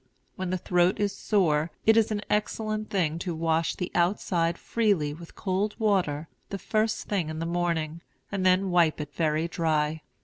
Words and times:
When 0.35 0.49
the 0.49 0.57
throat 0.57 0.99
is 0.99 1.13
sore, 1.15 1.69
it 1.85 1.95
is 1.95 2.09
an 2.09 2.23
excellent 2.27 2.89
thing 2.89 3.19
to 3.19 3.35
wash 3.35 3.75
the 3.75 3.91
outside 3.93 4.57
freely 4.57 5.13
with 5.13 5.35
cold 5.35 5.75
water 5.77 6.27
the 6.49 6.57
first 6.57 7.03
thing 7.07 7.29
in 7.29 7.37
the 7.37 7.45
morning, 7.45 8.01
and 8.31 8.43
then 8.43 8.71
wipe 8.71 8.99
it 8.99 9.13
very 9.13 9.47
dry. 9.47 10.01